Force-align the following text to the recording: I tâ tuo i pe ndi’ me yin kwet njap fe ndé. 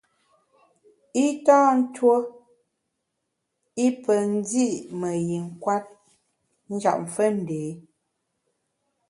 I 1.23 1.25
tâ 1.45 1.57
tuo 1.95 2.15
i 3.85 3.87
pe 4.03 4.15
ndi’ 4.35 4.67
me 4.99 5.09
yin 5.27 5.47
kwet 5.61 5.85
njap 6.73 6.99
fe 7.13 7.25
ndé. 7.39 7.61